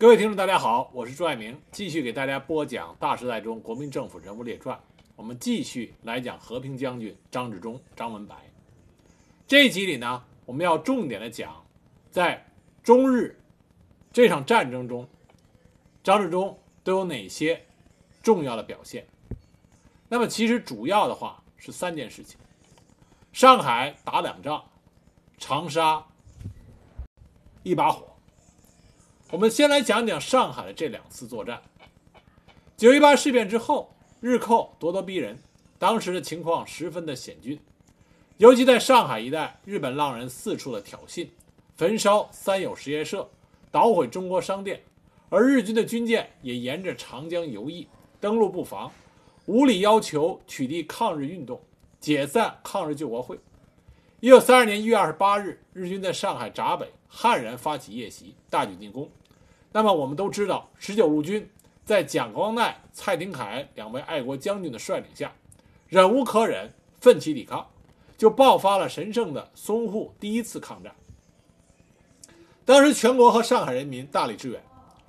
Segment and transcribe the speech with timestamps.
[0.00, 4.76] 各位听众，大家好，我是朱爱明，继续给大家播讲《大时代中国民政府人物列传》。
[5.16, 8.36] 我们继续来讲和平将军张治中、张文白。
[9.48, 11.66] 这一集里呢，我们要重点的讲，
[12.12, 12.46] 在
[12.80, 13.40] 中日
[14.12, 15.08] 这场战争中，
[16.04, 17.60] 张治中都有哪些
[18.22, 19.04] 重要的表现。
[20.08, 22.38] 那么，其实主要的话是三件事情：
[23.32, 24.64] 上海打两仗，
[25.38, 26.06] 长沙
[27.64, 28.06] 一把火。
[29.30, 31.60] 我们先来讲讲上海的这两次作战。
[32.78, 35.38] 九一八事变之后，日寇咄咄逼人，
[35.78, 37.60] 当时的情况十分的险峻，
[38.38, 41.28] 尤其在上海一带，日本浪人四处的挑衅，
[41.76, 43.28] 焚烧三友实业社，
[43.70, 44.80] 捣毁中国商店，
[45.28, 47.86] 而日军的军舰也沿着长江游弋，
[48.18, 48.90] 登陆布防，
[49.44, 51.60] 无理要求取缔抗日运动，
[52.00, 53.38] 解散抗日救国会。
[54.20, 59.08] 一九三二年一月二十八日，日军在上海闸北悍然发起夜袭，大举进攻。
[59.70, 61.48] 那么我们都知道，十九路军
[61.84, 65.32] 在蒋光鼐、蔡廷锴两位爱国将军的率领下，
[65.88, 67.66] 忍无可忍，奋起抵抗，
[68.16, 70.94] 就爆发了神圣的淞沪第一次抗战。
[72.64, 74.62] 当时全国和上海人民大力支援，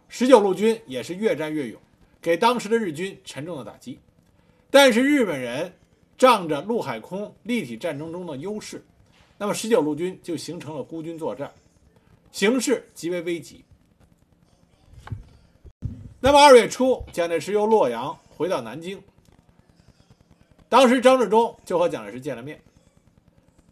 [0.07, 1.80] 十九路军也是越战越勇，
[2.21, 3.99] 给当时的日军沉重的打击。
[4.69, 5.73] 但是日本人
[6.17, 8.85] 仗着陆海空立体战争中的优势。
[9.37, 11.52] 那么十九路军就形成了孤军作战，
[12.31, 13.63] 形势极为危急。
[16.21, 19.01] 那么二月初，蒋介石由洛阳回到南京，
[20.67, 22.59] 当时张治中就和蒋介石见了面。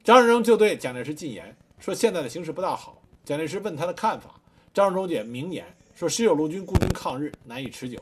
[0.02, 4.40] 张治中就对蒋介石进言说：“现在的形势不大好。”蒋介石问他的看法，
[4.74, 8.00] 张治中也明言说：“十九路军孤军抗日难以持久，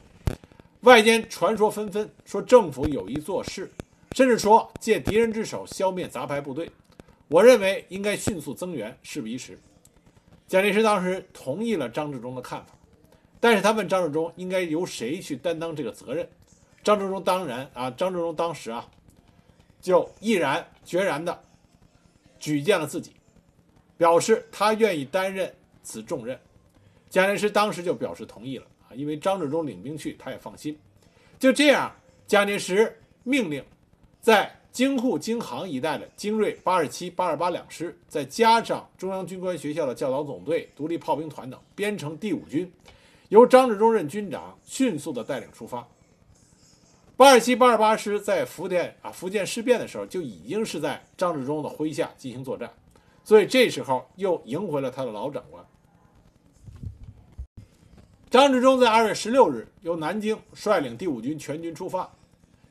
[0.82, 3.72] 外间传说纷纷，说政府有意做事，
[4.12, 6.70] 甚至说借敌人之手消灭杂牌部队。”
[7.30, 9.58] 我认为应该迅速增援，事不宜迟。
[10.48, 12.75] 蒋介石当时同意了张治中的看法，
[13.46, 16.28] 但是他问张治中应该由谁去担当这个责任。
[16.84, 18.90] 张治中当然啊，张治中当时啊，
[19.80, 21.40] 就毅然决然的
[22.40, 23.12] 举荐了自己，
[23.98, 25.54] 表示他愿意担任
[25.84, 26.36] 此重任。
[27.08, 30.76] 蒋介石当时就表示同意了啊，因为张治中领兵去，他也放心。
[31.38, 31.96] 就这样，
[32.26, 33.64] 蒋介石命令
[34.20, 34.52] 在。
[34.72, 42.70] 京沪京杭一带的精锐八十七、八十八两师，再加上中央军官学校的教导总队、独立炮兵团等，编成第五军，
[43.30, 45.88] 由张治中任军长，迅速的带领出发。
[47.18, 52.72] 八十七、八二八师在福建啊福建事变的时候，就已经是在张治中的麾下进行作战，
[53.24, 55.66] 所以这时候又迎回了他的老长官。
[58.30, 62.12] 张治中在二月十六日由南京率领第五军全军出发，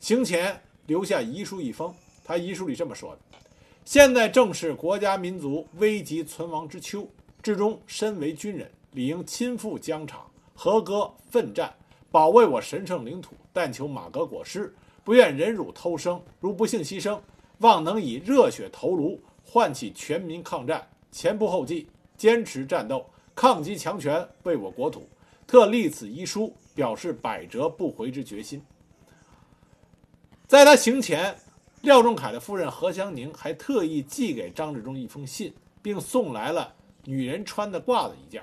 [0.01, 0.61] 行前。
[0.87, 3.39] 留下遗书一封，他遗书里这么说的
[3.87, 7.09] ：“现在正是国家民族危急存亡之秋，
[7.43, 11.75] 至中身为军人，理应亲赴疆场，合歌奋战，
[12.11, 13.35] 保卫我神圣领土。
[13.53, 16.21] 但求马革裹尸，不愿忍辱偷生。
[16.41, 17.21] 如不幸牺牲，
[17.59, 25.09] 望能以热血头颅，唤起全民抗战，前仆后继，坚持战斗，抗击强权，为我国土。
[25.47, 28.61] 特立此遗书，表示百折不回之决心。”
[30.49, 31.37] 在他行前，
[31.83, 38.43] 廖仲恺的夫人何香凝还特意寄给张治中一封信，并送来了女人穿的褂子一件，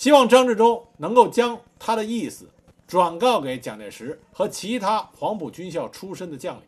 [0.00, 2.48] 希望张治中能够将他的意思
[2.86, 6.62] 转告给蒋介石和其他黄埔军校出身的将领。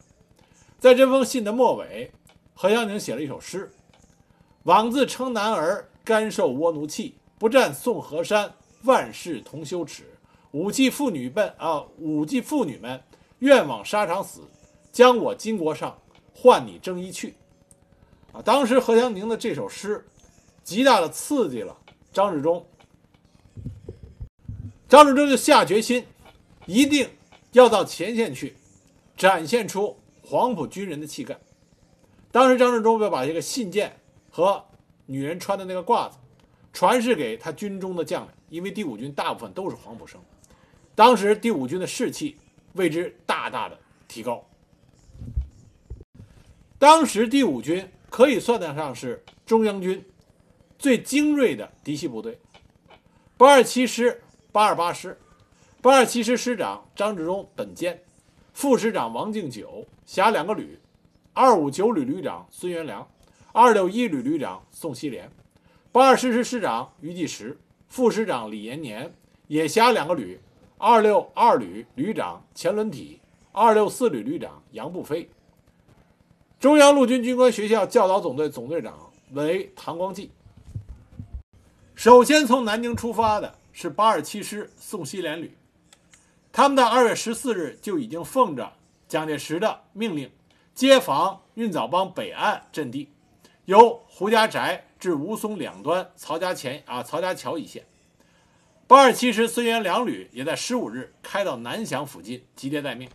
[0.79, 2.13] 在这封信的末尾，
[2.53, 3.73] 何香凝写了一首诗
[4.65, 10.05] ：“枉自称男儿，甘受倭奴气；不战宋河山，万事同羞耻。
[10.51, 13.03] 武器妇女们啊，武器妇女们。”
[13.41, 14.43] 愿往沙场死，
[14.93, 15.99] 将我巾帼上，
[16.35, 17.35] 换你征衣去。
[18.31, 20.07] 啊，当时何香凝的这首诗，
[20.63, 21.75] 极大的刺激了
[22.13, 22.67] 张治中。
[24.93, 26.05] 张治中就下决心，
[26.67, 27.09] 一定
[27.53, 28.55] 要到前线去，
[29.17, 31.35] 展现出黄埔军人的气概。
[32.31, 33.99] 当时张治中就把这个信件
[34.29, 34.63] 和
[35.07, 36.19] 女人穿的那个褂子，
[36.75, 40.21] 传示给他军中的将领，因为第五军大部分都是黄埔生。
[40.95, 42.37] 当时第五军的士气。
[42.75, 43.79] 为之大大的
[44.09, 44.47] 提高。
[46.79, 50.03] 当时第五军可以算得上是中央军
[50.79, 52.39] 最精锐的嫡系部队，
[53.37, 55.19] 八二七师、八二八师，
[55.81, 58.01] 八二七师师长张治中本兼，
[58.53, 60.79] 副师长王敬久辖两个旅，
[61.33, 63.09] 二五九旅旅长孙元良，
[63.53, 65.23] 二六一旅旅长宋希濂，
[65.91, 67.59] 八二师师师长于继时，
[67.89, 69.13] 副师长李延年。
[69.49, 70.41] 也辖两个旅。
[70.79, 73.21] 二六二旅旅长钱伦体，
[73.53, 75.29] 二六四旅旅长杨步飞。
[76.59, 80.31] 中央陆军军官学校教导总队总队长为唐光济。
[81.95, 85.57] 首先从南京出发的是八二七师宋希濂旅，
[86.53, 88.73] 他们在二月十四日就已经奉着
[89.09, 90.31] 蒋介石的命令，
[90.75, 93.09] 接防运枣帮北岸阵地，
[93.65, 97.85] 由胡家宅至吴淞两端曹家前啊曹家桥一线。
[98.87, 103.09] 八二七师孙元良旅也在十五日开到南翔附近集结待命，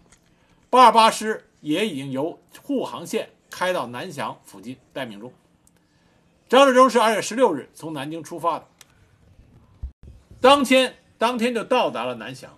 [0.72, 5.32] 八二八师也已经由沪杭线开到南翔附近待命中。
[6.50, 8.66] 张治中是二月十六日从南京出发的，
[10.40, 12.52] 当天当天就到达了南翔。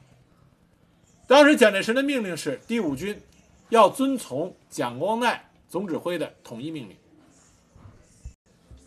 [1.27, 3.21] 当时蒋介石的命令是第五军
[3.69, 6.97] 要遵从蒋光鼐总指挥的统一命令。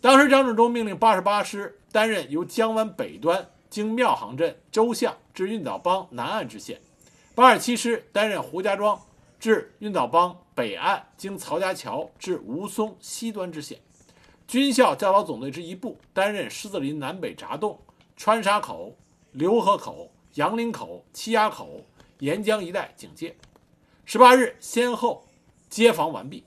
[0.00, 6.80] 当时张治中命令八十八师担任由江湾北端经庙行镇周巷至运岛帮南岸支线，
[7.34, 9.00] 八十七师担任胡家庄
[9.38, 13.78] 至运岛帮北岸经曹家桥至吴淞西端支线。
[14.48, 17.80] 军校教导总队之一部担任狮子林南北闸洞、
[18.17, 18.97] 川沙口、
[19.35, 21.85] 浏河口、杨林口、七崖口、
[22.19, 23.37] 沿江一带警戒。
[24.05, 25.26] 十八日先后
[25.69, 26.44] 接防完毕。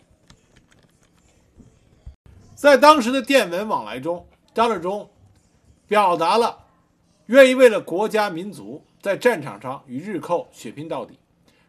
[2.55, 5.09] 在当时的电文往来中，张治中
[5.87, 6.65] 表达了
[7.25, 11.19] 愿意为了国家民族在战场上与日寇血拼到底，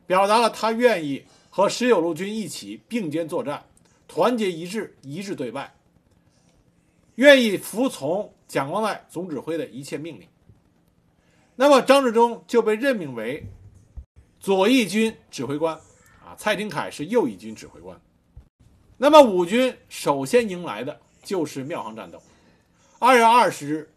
[0.06, 3.64] 表达了他愿意和十九路军一起并肩作战，
[4.06, 5.74] 团结一致，一致对外。
[7.16, 10.28] 愿意服从蒋光鼐总指挥的一切命令，
[11.56, 13.44] 那么张治中就被任命为
[14.38, 15.74] 左翼军指挥官，
[16.24, 18.00] 啊，蔡廷锴是右翼军指挥官。
[18.96, 22.22] 那么五军首先迎来的就是庙行战斗。
[22.98, 23.90] 二月二十日，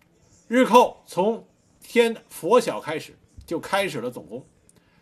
[0.48, 1.48] 日寇从
[1.80, 3.16] 天佛晓开始
[3.46, 4.44] 就开始了总攻，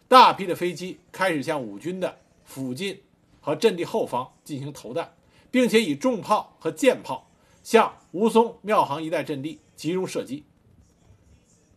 [0.07, 3.01] 大批的飞机开始向五军的附近
[3.39, 5.15] 和阵地后方进行投弹，
[5.49, 7.26] 并且以重炮和舰炮。
[7.67, 10.45] 向吴淞、庙行一带阵地集中射击，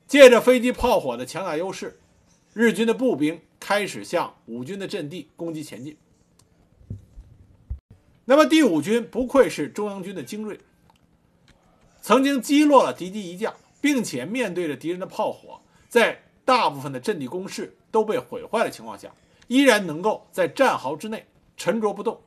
[0.06, 1.98] 借着飞机炮火的强大优势，
[2.52, 5.96] 日军的步兵开始向五军的阵地攻击前进。
[8.24, 10.60] 那么第五军不愧是中央军的精锐，
[12.00, 19.12] 曾经击落了敌机一架，并且面对着敌人的炮火，在大部分的阵地工事都被毁坏的情况下，
[19.48, 21.26] 依然能够在战壕之内
[21.56, 22.20] 沉着不动。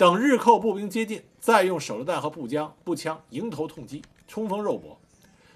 [0.00, 4.98] 等日寇步兵接近，再用手榴弹和步枪步枪迎头痛击，冲锋肉搏，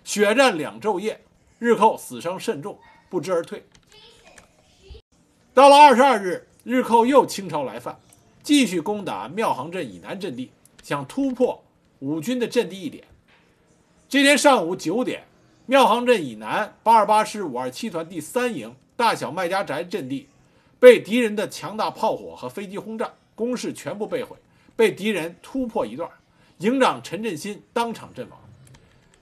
[0.05, 1.19] 血战两昼夜，
[1.59, 3.65] 日寇死伤甚重，不知而退。
[5.55, 7.99] 到了二十二日，日寇又倾巢来犯，
[8.43, 10.51] 继续攻打庙行镇以南阵地，
[10.83, 11.65] 想突破
[12.01, 13.03] 五军的阵地一点。
[14.11, 15.25] 这天上午九点，
[15.65, 20.29] 庙行镇以南八二八师五二七团第三营大小麦家宅阵地，
[20.79, 23.15] 被敌人的强大炮火和飞机轰炸。
[23.35, 24.37] 攻势全部被毁，
[24.77, 26.11] 被敌人突破一段，
[26.59, 28.39] 营长陈振新当场阵亡。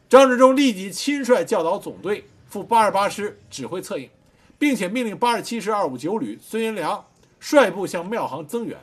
[0.09, 4.11] 张治中立即亲率教导总队赴八二八师指挥策应，
[4.59, 7.07] 并且命令八十七师二五九旅孙元良
[7.41, 8.79] 率部向庙行增援，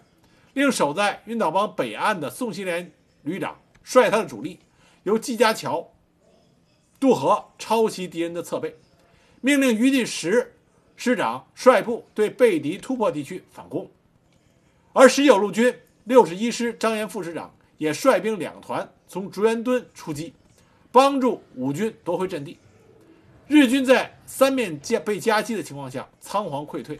[0.53, 2.91] 令守在运枣帮北岸的宋希濂
[3.21, 4.59] 旅长率他的主力
[5.03, 5.91] 由季家桥
[6.99, 8.75] 渡河抄袭敌人的侧背，
[9.41, 10.55] 命令余第十
[10.95, 13.89] 师长率部对被敌突破地区反攻。
[14.91, 20.33] 而十九路军六十一师张延副师长也率兵两团从竹园墩出击，
[20.91, 22.57] 帮助五军夺回阵地。
[23.47, 26.99] 日军在三面夹被夹击的情况下仓皇溃退，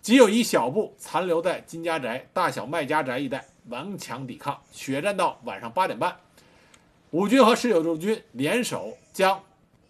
[0.00, 4.60] 仅有一小部残留在金家宅、大小麦家宅一带顽强抵抗。
[4.70, 6.16] 血战到晚上八点半，
[7.10, 9.42] 五军和十九路军联手将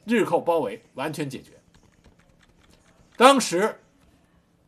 [0.05, 1.53] 日寇包围，完全解决。
[3.17, 3.79] 当时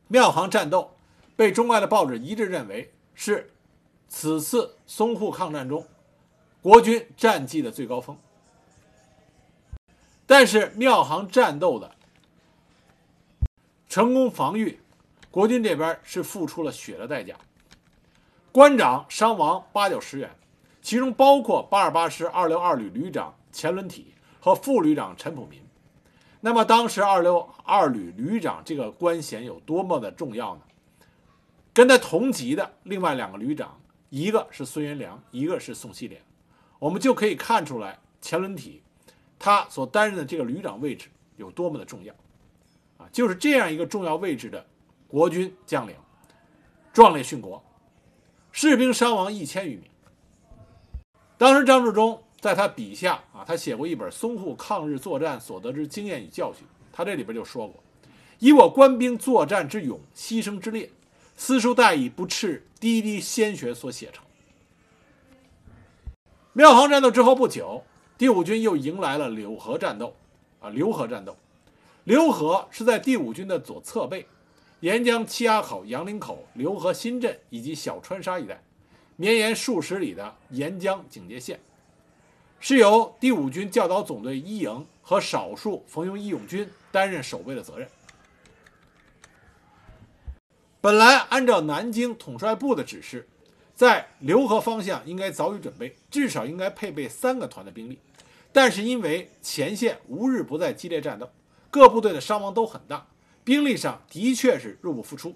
[0.08, 0.93] 庙行战斗。
[1.36, 3.52] 被中外的报纸一致认为是
[4.08, 5.86] 此次淞沪抗战中
[6.62, 8.16] 国军战绩的最高峰。
[10.26, 11.94] 但是庙行战斗的
[13.88, 14.80] 成功防御，
[15.30, 17.34] 国军这边是付出了血的代价，
[18.50, 20.30] 官长伤亡八九十员，
[20.80, 25.60] 其中包括八二八师二六二旅旅长钱伦体和副旅长陈普民。
[26.40, 30.62] 那么当时二六二旅旅长这个官衔有多么的重要呢？
[31.74, 36.18] 跟他同级的另外两个旅长，一个是孙元良，一个是宋希濂，
[36.78, 38.80] 我们就可以看出来钱伦体
[39.40, 42.14] 他所担任的这个旅长位置有多么的重要，
[42.96, 44.64] 啊，就是这样一个重要位置的
[45.08, 45.96] 国军将领，
[46.92, 47.60] 壮烈殉国，
[48.52, 49.82] 士兵伤亡一千余名。
[51.36, 57.82] 当时张治中在他笔下啊，他写过一本《淞沪抗日作战所得之经验与教训》，他这里边就说过
[58.38, 60.88] ：“以我官兵作战之勇，牺牲之烈。”
[61.36, 64.24] 私书代以不赤滴滴鲜血所写成。
[66.52, 67.82] 庙行战斗之后不久，
[68.16, 70.14] 第五军又迎来了柳河战斗，
[70.60, 71.36] 啊浏河战斗。
[72.06, 74.26] 浏河是在第五军的左侧背，
[74.80, 78.62] 沿江七崖口、杨林口、浏河新镇以及小川沙一带，
[79.16, 81.58] 绵延数十里的沿江警戒线，
[82.60, 87.88] 是由第五军教导总队一营和少数冯庸义勇军担任守备的责任。
[90.84, 93.26] 本来按照南京统帅部的指示，
[93.74, 97.98] 在浏河方向应该早已准备，至少应该配备三个团的兵力。
[98.52, 101.30] 但是因为前线无日不在激烈战斗，
[101.70, 103.06] 各部队的伤亡都很大，
[103.44, 105.34] 兵力上的确是入不敷出。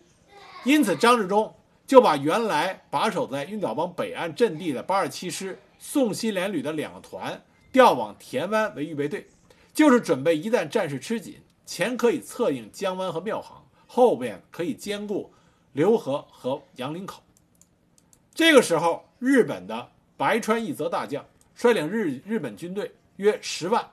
[0.65, 1.55] 因此，张治中
[1.87, 9.27] 就把原来把守在晕岛帮北岸阵地的八二七师宋希濂旅的两个团调往田湾为预备队，
[9.73, 15.33] 就是准备一旦战事吃紧，前可以策应江湾和庙行，后边可以兼顾。
[15.75, 17.23] 浏河和杨林口。
[18.35, 23.91] 这个时候，日本的白川义则大将率领日日本军队约十万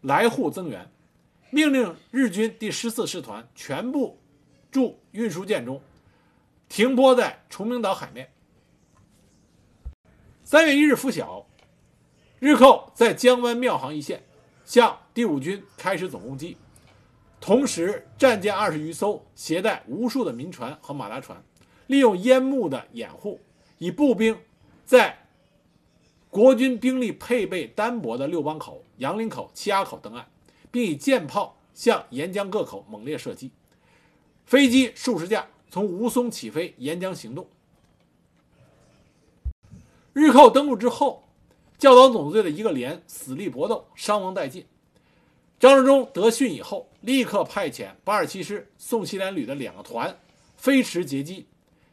[0.00, 0.90] 来沪增援，
[1.50, 4.18] 命令日军第十四师团全部
[4.70, 5.80] 驻运输舰中，
[6.68, 8.30] 停泊在崇明岛海面。
[10.44, 11.46] 三月一日拂晓，
[12.38, 14.22] 日寇在江湾庙行一线
[14.64, 16.56] 向第五军开始总攻击。
[17.42, 21.42] 同时，战舰二十余艘，携带无数的民船和马达船，
[21.88, 23.40] 利用烟幕的掩护，
[23.78, 24.38] 以步兵
[24.84, 25.26] 在
[26.30, 30.24] 国军兵力配备单薄的六帮口、杨林口、七崖口登岸，
[30.70, 33.50] 并以舰炮向沿江各口猛烈射击。
[34.46, 37.48] 飞机数十架从吴淞起飞，沿江行动。
[40.12, 41.28] 日寇登陆之后，
[41.76, 44.64] 教导总队的一个连死力搏斗，伤亡殆尽。
[45.62, 50.18] 张治中得讯以后，立刻派遣八十七师宋希濂旅的两个团
[50.56, 51.46] 飞驰截击，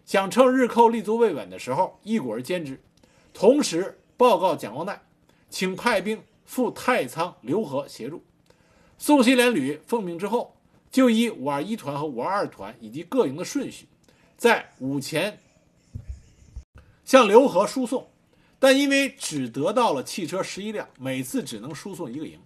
[0.08, 2.82] 想趁日寇立足未稳的时候一鼓而歼之。
[3.32, 4.98] 同时报告蒋光鼐，
[5.52, 8.24] 请派兵赴太仓、浏河协助。
[8.98, 10.58] 宋希濂旅奉命之后，
[10.90, 13.86] 就依五二一团和五二二团以及各营的顺序，
[14.36, 15.38] 在午前
[17.06, 18.10] 向浏河输送，
[18.58, 22.40] 但因为只得到了汽车十一辆，每次只能输送一个营。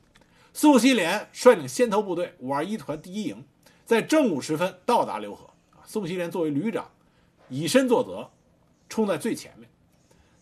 [0.54, 3.44] 宋希濂率领先头部队五二一团第一营，
[3.86, 5.46] 在正午时分到达浏河。
[5.72, 6.92] 啊，宋希濂作为旅长，
[7.50, 8.30] 以身作则，
[8.88, 9.68] 冲在最前面。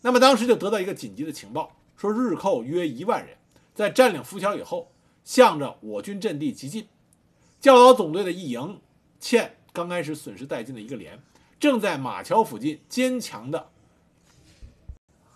[0.02, 3.38] 那么当时就得到一个紧急的情报，说日寇约一万人，
[3.74, 4.92] 在占领浮桥以后，
[5.24, 6.86] 向着我军阵地急进。
[7.58, 8.80] 教导总队的一营
[9.18, 11.18] 欠刚开始损失殆尽的一个连，
[11.58, 13.70] 正在马桥附近坚强的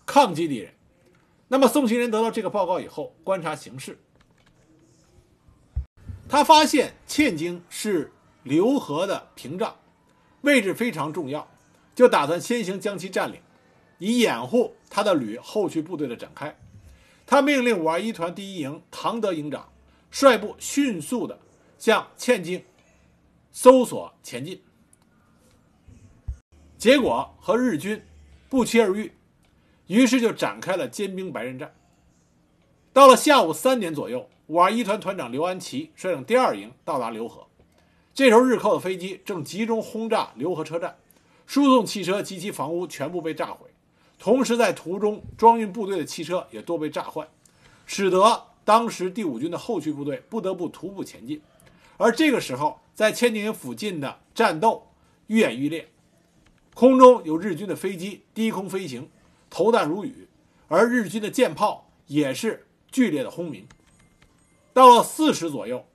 [0.04, 0.74] 抗击敌人。
[1.48, 3.98] 那么宋希濂得到这个报告以后，观察形势。
[6.28, 8.12] 他发现欠京是
[8.44, 9.76] 浏河的屏障，
[10.42, 11.48] 位置非常重要，
[11.94, 13.40] 就打算先行将其占领，
[13.98, 16.56] 以掩护他的旅后续部队的展开。
[17.24, 19.68] 他命令五二一团第一营唐德营长
[20.10, 21.38] 率部迅速的
[21.78, 22.64] 向欠京
[23.50, 24.60] 搜索前进。
[26.76, 28.00] 结果和日军
[28.48, 29.12] 不期而遇，
[29.86, 31.74] 于是就展开了坚兵白刃战。
[32.96, 34.26] 到了下午三点左右。
[34.46, 37.46] 五二一团团长刘安琪率领第二营到达浏河，
[38.14, 40.96] 这时候日寇的飞机正集中轰炸浏河车站，
[41.46, 43.68] 输送汽车及其房屋全部被炸毁，
[44.18, 47.28] 同时在途中装运部队的汽车也多被炸坏，
[47.84, 51.42] 使得当时第五军的后续部队不得不徒步前进。
[51.98, 54.86] 而这个时候，在千津营附近的战斗
[55.26, 55.86] 愈演愈烈，
[56.72, 59.10] 空中有日军的飞机低空飞行，
[59.50, 60.26] 投弹如雨，
[60.68, 63.66] 而日军的舰炮也是剧烈的轰鸣。
[64.72, 65.86] 到了四时左右，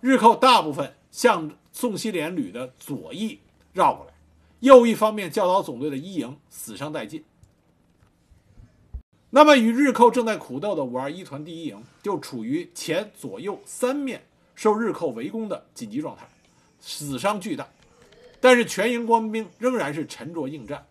[0.00, 3.40] 日寇大部分向宋希濂旅的左翼
[3.72, 4.12] 绕过来，
[4.60, 7.24] 右翼方面教导总队的一营死伤殆尽。
[9.30, 16.26] 那么与日寇正在苦斗的五二一团第一营就处于前左右三面受日寇围攻的紧急状态，
[16.80, 17.68] 死伤巨大。
[18.40, 20.86] 但是全营官兵仍然是沉着应战，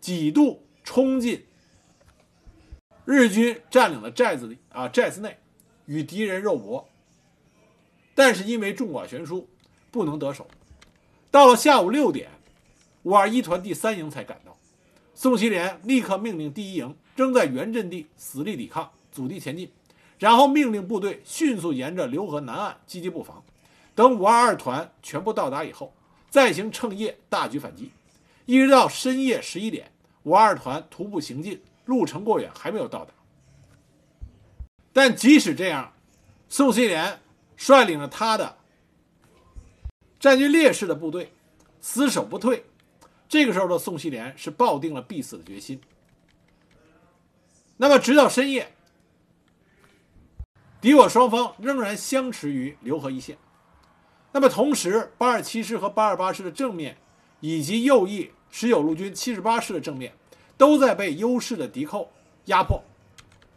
[0.00, 1.44] 几度冲进
[3.04, 5.36] 日军占领了寨子里啊寨子内。
[5.86, 6.88] 与敌人肉搏，
[8.14, 9.48] 但是因为众寡悬殊，
[9.90, 10.46] 不能得手。
[11.28, 12.30] 到了下午六点，
[13.02, 14.56] 五二一团第三营才赶到。
[15.12, 19.72] 宋希濂立刻命令第一营仍在原阵地死力抵抗，阻敌前进，
[20.20, 23.42] 然后命令部队迅速沿着浏河南岸积极布防。
[23.96, 25.92] 等五二二团全部到达以后，
[26.30, 27.90] 再行趁夜大举反击。
[28.46, 29.90] 一直到深夜十一点，
[30.22, 31.60] 五二团徒步行进，
[31.92, 33.12] 路程过远，还没有到达。
[34.94, 35.92] 但即使这样，
[36.48, 37.18] 宋希濂
[37.56, 38.56] 率领了他的
[40.18, 41.32] 占据劣势的部队，
[41.82, 42.64] 死守不退。
[43.28, 45.82] 这个时候的宋希濂是抱定了必死的决心。
[47.76, 48.72] 那么，直到深夜，
[50.80, 53.36] 敌我双方仍然相持于浏河一线。
[54.32, 56.96] 那么同时，八二七师和八二八师的正面，
[57.40, 60.14] 以及右翼十九路军七十八师的正面，
[60.62, 62.12] 都在被优势的敌寇
[62.44, 62.84] 压迫，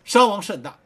[0.03, 0.79] 伤亡甚大。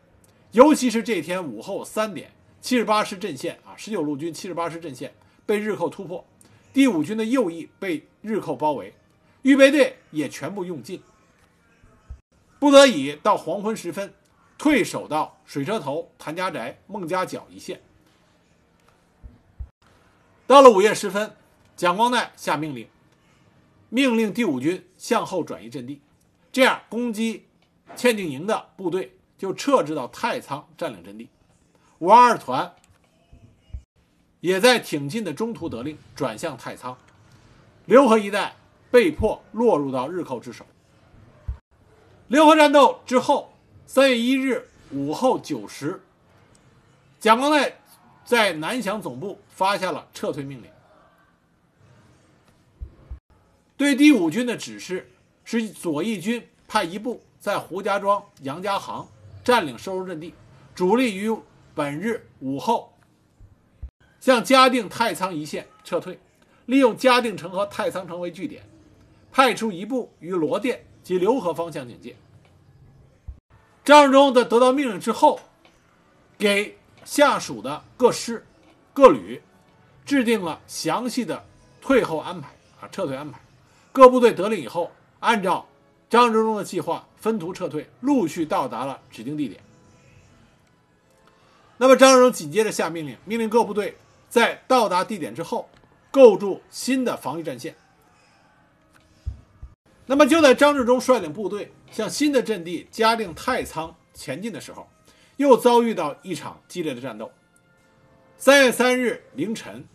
[0.52, 5.14] 尤其是这天午后三点，七十八师阵线啊，十九路军七十八师阵线
[5.46, 6.26] 被日寇突破，
[6.74, 8.94] 第五军的右翼被日寇包围，
[9.44, 11.02] 预备队也全部用尽，
[12.60, 14.14] 不得已到黄昏时分，
[14.58, 17.80] 退守到水车头、谭家宅、孟家角一线。
[20.46, 21.34] 到了午夜时分，
[21.78, 22.90] 蒋光鼐下命令，
[23.88, 26.02] 命令第五军向后转移阵地，
[26.60, 27.46] 这样攻击
[27.96, 31.30] 欠定营的部队就撤至到太仓占领阵地。
[32.00, 32.75] 五二二团
[34.42, 36.98] 也在挺进的中途得令转向太仓，
[37.88, 38.58] 浏河一带
[38.92, 40.66] 被迫落入到日寇之手。
[42.30, 43.54] 浏河战斗之后，
[43.86, 46.04] 三月一日午后九时，
[47.22, 47.72] 蒋光鼐
[48.25, 50.70] 在南翔总部发下了撤退命令。
[53.78, 55.10] 对第五军的指示
[55.51, 59.08] 是左翼军派一部在胡家庄、杨家行
[59.44, 60.32] 占领收入阵地，
[60.75, 61.36] 主力于
[61.74, 62.94] 本日午后
[64.20, 66.20] 向嘉定、太仓一线撤退，
[66.68, 68.62] 利用嘉定城和太仓城为据点，
[69.32, 72.15] 派出一部于罗店及浏河方向警戒。
[73.84, 75.39] 张治中在得到命令之后，
[76.38, 78.46] 给下属的各师、
[78.94, 79.41] 各旅
[80.06, 81.44] 制定了详细的
[81.82, 83.41] 退后安排啊，撤退安排。
[83.91, 85.68] 各部队得令以后，按照
[86.10, 89.62] 张治中的计划分途撤退，陆续到达了指定地点。
[91.78, 93.96] 那么张治中紧接着下命令，命令各部队
[94.30, 95.70] 在到达地点之后，
[96.12, 97.76] 构筑新的防御战线。
[100.06, 104.90] 那么就在张治中率领部队向新的阵地嘉定太仓前进的时候，
[105.38, 107.32] 又遭遇到一场激烈的战斗。
[108.38, 109.86] 三月三日凌晨，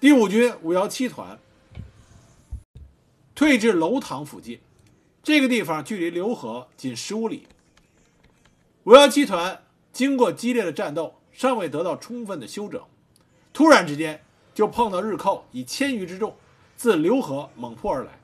[0.00, 1.38] 第五军五幺七团
[3.36, 4.58] 退至楼塘附近，
[5.22, 7.46] 这个地方距离浏河仅十五里。
[8.84, 12.82] 五幺七团经过激烈的战斗，尚未得到充分的休整，
[13.52, 16.34] 突然之间就碰到日寇以千余之众
[16.76, 18.18] 自浏河猛扑而来。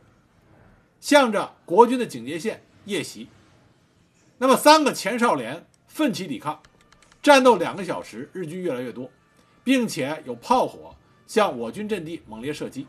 [0.98, 3.28] 向着国军的警戒线夜袭，
[4.38, 6.62] 那么三个前哨连奋起抵抗，
[7.22, 9.10] 战斗两个小时，日军越来越多，
[9.62, 10.96] 并且有炮火
[11.26, 12.86] 向我军阵地猛烈射击。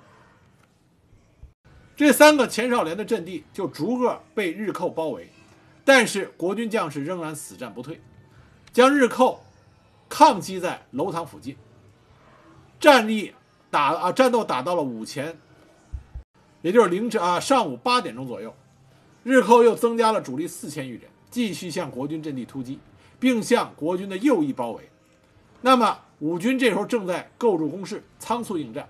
[1.95, 5.29] 这三个前哨连的阵地就逐个被日寇包围，
[5.85, 8.01] 但是国军将士仍然死战不退，
[8.71, 9.43] 将日寇
[10.09, 11.55] 抗击在楼塘附近。
[12.79, 13.33] 战力
[13.69, 15.37] 打啊，战斗打到了午前。
[16.61, 18.55] 也就是凌晨啊，上午八点钟左右，
[19.23, 22.79] 日寇又增加了主力四千余人，继续向国军阵地突击，
[23.19, 24.89] 并向国军的右翼包围。
[25.59, 28.89] 那么五军这时候正在构筑工事，仓促应战。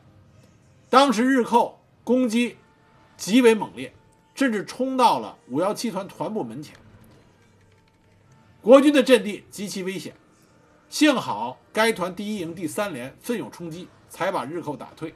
[0.89, 2.58] 当时日寇攻击
[3.17, 3.93] 极为猛烈，
[4.36, 6.76] 甚至冲到了五幺七团团部门前，
[8.62, 10.13] 国军的阵地极其危险。
[10.89, 15.15] 幸好该团第一营第三连奋勇冲击，才把日寇打退。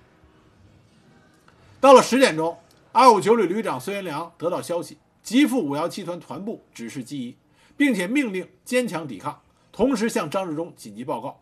[1.79, 2.57] 到了十点钟，
[2.91, 7.37] 二五九旅旅长孙元良得到消息，急赴五幺七团团部指示机宜，
[7.77, 9.39] 并且命令坚强抵抗，
[9.71, 11.39] 同时向张治中紧急报告。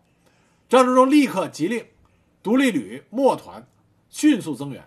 [0.68, 1.86] 张治中立刻急令
[2.44, 3.66] 独立旅末团
[4.10, 4.86] 迅速增援，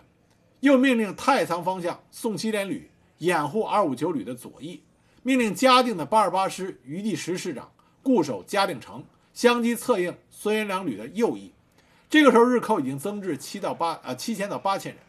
[0.61, 4.81] 又命令太仓方向宋七连旅掩护二五九旅的左翼，
[5.23, 7.71] 命令嘉定的八二八师余第十师长
[8.03, 11.51] 固守嘉定城，相机策应孙元良旅的右翼。
[12.09, 15.01] 这个时候，日寇已经增至七到八呃七千到八千人。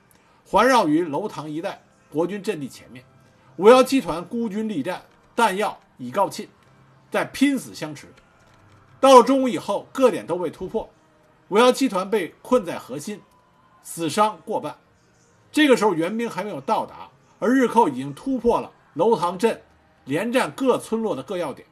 [0.46, 3.04] 环绕于楼塘一带，国军阵地前面，
[3.56, 5.02] 五幺七团孤军力战，
[5.34, 6.48] 弹药已告罄，
[7.10, 8.08] 在拼死相持。
[9.00, 10.90] 到了中午以后，各点都被突破，
[11.48, 13.20] 五幺七团被困在核心，
[13.82, 14.76] 死伤过半。
[15.52, 19.62] 这个时候援兵还没有到达，而日寇已经突破了楼塘镇，
[20.04, 21.66] 连战各村落的各要点。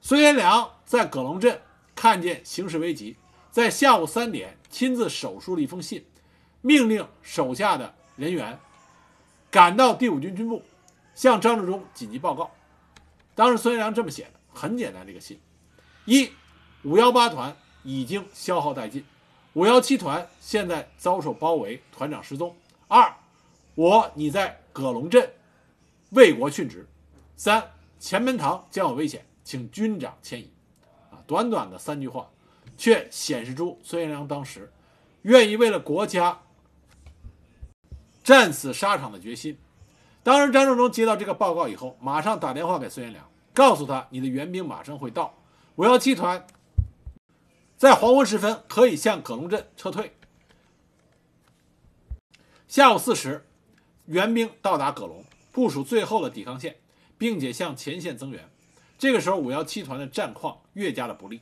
[0.00, 1.60] 孙元良在葛龙镇
[1.94, 3.16] 看见形势危急，
[3.50, 6.04] 在下午三点亲自手书了一封信。
[6.62, 8.58] 命令手下的人员
[9.52, 10.64] 赶到第五军军部，
[11.14, 12.50] 向张治中紧急报告。
[13.36, 15.06] 当时孙元良这么写的，很简单。
[15.06, 15.38] 这个信：
[16.06, 16.32] 一，
[16.82, 19.02] 五幺八团已经消耗殆尽；
[19.56, 22.50] 五幺七团现在遭受包围，团长失踪；
[22.88, 23.10] 二，
[23.74, 25.32] 我你在葛龙镇
[26.10, 26.80] 为国殉职；
[27.38, 30.50] 三，前门堂将有危险，请军长迁移。
[31.10, 32.28] 啊，短短的三句话，
[32.76, 34.70] 却显示出孙元良当时
[35.22, 36.38] 愿意为了国家。
[38.22, 39.56] 战死沙场的决心。
[40.22, 45.32] 当时张治中接到这个报告以后，马上打电话给孙元良，告诉他你的援兵马上会到，
[45.76, 46.46] 五幺七团
[47.76, 50.12] 在黄昏时分可以向葛龙镇撤退。
[52.66, 53.46] 下午四时，
[54.06, 56.76] 援兵到达葛龙，部署最后的抵抗线，
[57.18, 58.48] 并且向前线增援。
[58.98, 61.40] 这个时候，五幺七团的战况越加的不利。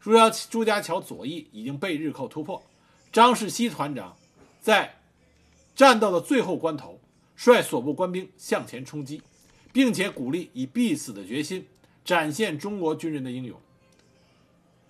[0.00, 2.62] 朱家朱家桥左翼已经被日寇突破，
[3.12, 4.16] 张世熙团长
[4.60, 5.00] 在
[5.74, 6.98] 战斗的最后关头，
[7.36, 9.22] 率所部官兵向前冲击，
[9.72, 11.66] 并且鼓励以必死的决心
[12.04, 13.60] 展现中国军人的英勇。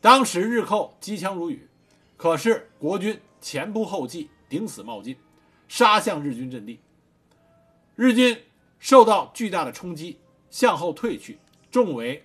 [0.05, 1.67] 当时日寇机枪如雨，
[2.19, 5.17] 可是国军前仆后继，顶死冒进，
[5.67, 6.79] 杀向日军阵地。
[7.97, 8.39] 日军
[8.79, 10.19] 受到巨大的冲击，
[10.51, 11.39] 向后退去。
[11.71, 12.23] 重围、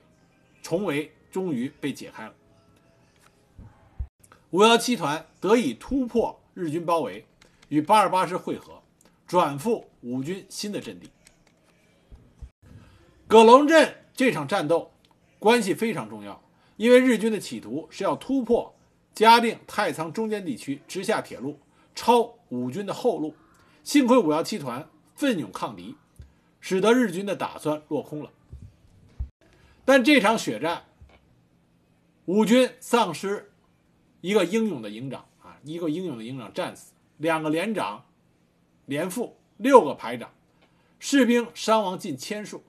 [0.62, 2.34] 重围终于被解开了。
[4.50, 7.26] 五幺七团得以突破日军包围，
[7.70, 8.84] 与八二八师会合，
[9.26, 11.10] 转赴五军新的阵地。
[13.26, 14.92] 葛龙镇这场战斗
[15.40, 16.44] 关系非常重要，
[16.80, 18.74] 因为日军的企图是要突破
[19.14, 21.60] 嘉定、太仓中间地区，直下铁路，
[21.94, 23.36] 抄五军的后路。
[23.84, 25.98] 幸亏五幺七团奋勇抗敌，
[26.62, 28.32] 使得日军的打算落空了。
[29.84, 30.84] 但这场血战，
[32.24, 33.52] 五军丧失
[34.22, 38.06] 一个英勇的营长啊，一个英勇的营长战死，两个连长
[38.86, 40.32] 连副，六个排长，
[40.98, 42.64] 士兵伤亡近千数。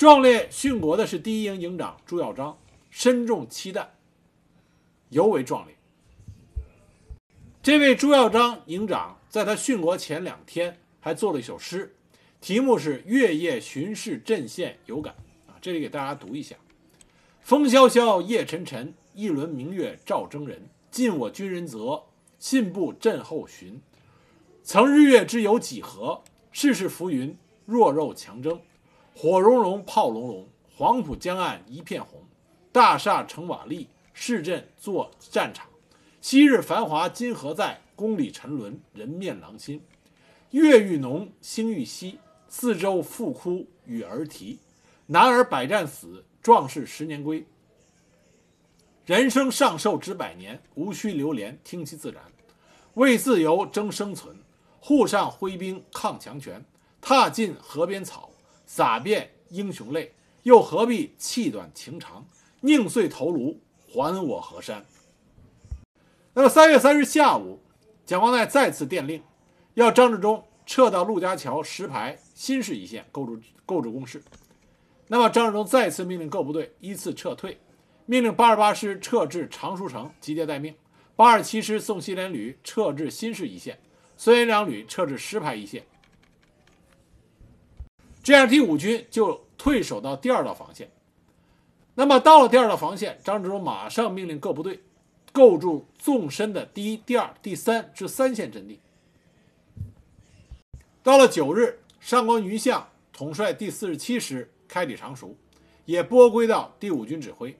[0.00, 2.58] 壮烈殉国的是第一营营长朱耀章，
[2.88, 3.92] 身中七弹，
[5.10, 5.76] 尤为壮烈。
[7.62, 11.94] 这位朱耀章营长在他殉国前两天还做了一首诗。
[12.40, 15.14] 题目是“月夜巡视阵线有感”
[15.46, 16.56] 啊，这里给大家读一下
[17.42, 20.66] ：“风萧萧，夜沉沉，一轮明月照征人。
[20.90, 22.04] 尽我军人责，
[22.38, 23.78] 信步阵后巡。
[24.62, 26.22] 曾日月之有几何？
[26.52, 27.36] 世事浮云，
[27.66, 28.58] 弱肉强争。
[29.14, 32.22] 火融融，炮隆隆，黄浦江岸一片红。
[32.72, 35.66] 大厦成瓦砾，市镇作战场。
[36.20, 37.80] 昔日繁华今何在？
[37.96, 39.82] 宫里沉沦，人面狼心。
[40.50, 42.18] 月愈浓，星愈稀。”
[42.52, 44.58] 四周复哭与儿啼，
[45.06, 47.46] 男儿百战死，壮士十年归。
[49.06, 52.24] 人生尚寿只百年，无需流连听其自然。
[52.94, 54.36] 为自由争生存，
[54.80, 56.64] 沪上挥兵抗强权。
[57.00, 58.30] 踏尽河边草，
[58.72, 62.24] 洒遍英雄泪，又何必气短情长？
[62.60, 64.86] 宁碎头颅，还我河山。
[66.32, 67.60] 那么三月三日下午，
[68.06, 69.20] 蒋光鼐再次电令，
[69.74, 70.44] 要张治中。
[70.64, 74.22] 撤到陆家桥石牌新市一线构筑构筑工事。
[75.08, 77.58] 那么张治中再次命令各部队依次撤退，
[78.06, 80.72] 命令八二八师撤至常熟城集结待命，
[81.16, 83.80] 八二七师宋希濂旅撤至新市一线，
[84.16, 85.84] 孙元良旅撤至石牌一线。
[88.22, 90.90] 这样第五军就退守到第二道防线。
[91.94, 94.80] 那么到了第二道防线，张治中马上命令各部队
[95.32, 98.80] 构筑纵深的第一、第二、第三至三线阵地。
[101.02, 105.34] 到了九日，上官云相统帅第四十七师开抵常熟，
[105.84, 107.54] 也拨归到第五军指挥。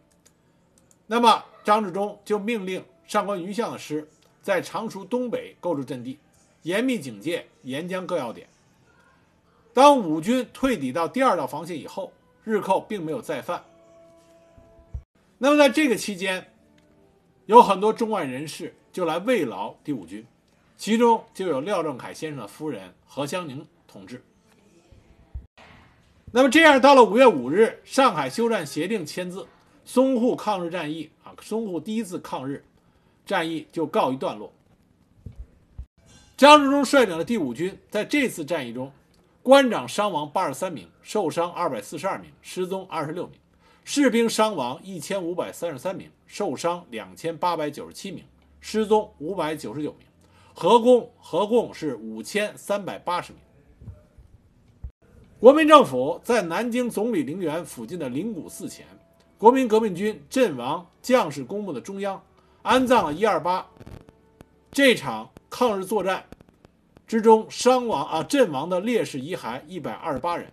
[1.07, 4.09] 那么张治中就命令上官云相的师
[4.40, 6.18] 在常熟东北构筑阵地，
[6.62, 8.49] 严密警戒沿江各要点。
[9.73, 12.13] 当五军退抵到第二道防线以后，
[12.45, 13.65] 日寇并没有再犯。
[15.39, 16.47] 那么在这个期间，
[17.47, 20.27] 有很多中外人士就来慰劳第五军。
[20.77, 24.25] 其中就有廖仲恺先生的夫人何香凝同志。
[26.33, 29.47] 那么这样，到了五月五日，上海休战协定签字，
[29.87, 32.65] 淞沪抗日战役啊，淞沪第一次抗日
[33.27, 34.51] 战役就告一段落。
[36.37, 38.91] 张治中率领的第五军在这次战役中，
[39.42, 43.37] 官长伤亡八十三名，受伤二百四十二名，失踪二十六名；
[43.85, 48.22] 士兵伤亡一千五百三十三名，受伤两千八百九十七名，
[48.61, 50.07] 失踪五百九十九名。
[50.53, 53.40] 合共合共是五千三百八十名。
[55.38, 58.87] 国民政府在南京总理陵园附近的灵谷寺前，
[59.38, 62.22] 国民革命军阵亡将士公墓的中央，
[62.61, 63.66] 安葬了一二八
[64.70, 66.26] 这场抗日作战
[67.11, 70.46] 之中伤亡啊阵亡的烈士遗骸一百二十八人。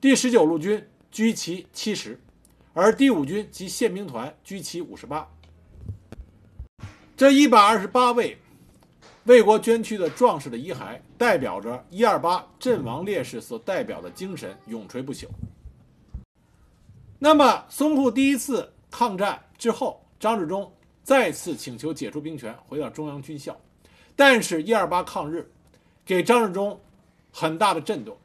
[0.00, 2.18] 第十九路军居其七十，
[2.74, 5.24] 而第五军及宪兵团居其五十八。
[7.16, 8.36] 这一百二十八位。
[9.26, 15.28] 为国捐躯的壮士的遗骸，代表着一二八阵亡烈士所代表的精神，永垂不朽。
[17.20, 20.68] 那么，淞沪第一次抗战之后，张治中
[21.04, 23.56] 再次请求解除兵权，回到中央军校。
[24.16, 25.48] 但是，一二八抗日
[26.04, 26.80] 给张治中
[27.30, 28.16] 很大的震动。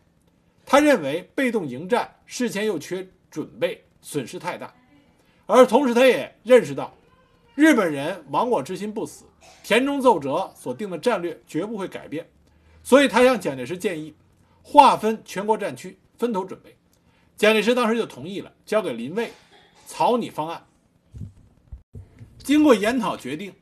[0.66, 4.74] 他认为被动迎战，事前又缺准备，损失太大。
[5.46, 6.94] 而同时，他也认识到，
[7.56, 9.24] 日本人亡我之心不死，
[9.64, 12.30] 田中奏折所定的战略绝不会改变，
[12.84, 14.14] 所以他向蒋介石建议
[14.62, 16.76] 划分全国战区，分头准备。
[17.38, 19.32] 蒋介石当时就同意了，交给林蔚
[19.86, 20.66] 草拟方案。
[22.40, 23.54] 经过研讨决定，